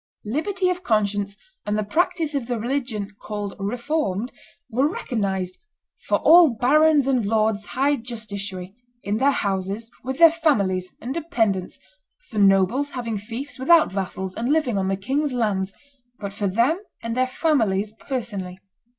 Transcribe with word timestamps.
Liberty 0.25 0.71
of 0.71 0.81
conscience 0.81 1.37
and 1.63 1.77
the 1.77 1.83
practice 1.83 2.33
of 2.33 2.47
the 2.47 2.59
religion 2.59 3.11
"called 3.19 3.53
Reformed" 3.59 4.31
were 4.67 4.87
recognized 4.89 5.59
"for 6.07 6.17
all 6.17 6.49
barons 6.55 7.05
and 7.07 7.23
lords 7.23 7.63
high 7.77 7.97
justiciary, 7.97 8.73
in 9.03 9.17
their 9.17 9.29
houses, 9.29 9.91
with 10.03 10.17
their 10.17 10.31
families 10.31 10.95
and 11.01 11.13
dependants; 11.13 11.77
for 12.31 12.39
nobles 12.39 12.89
having 12.89 13.19
fiefs 13.19 13.59
without 13.59 13.91
vassals 13.91 14.33
and 14.33 14.51
living 14.51 14.79
on 14.79 14.87
the 14.87 14.97
king's 14.97 15.33
lands, 15.33 15.71
but 16.17 16.33
for 16.33 16.47
them 16.47 16.81
and 17.03 17.15
their 17.15 17.27
families 17.27 17.91
personally." 17.91 18.57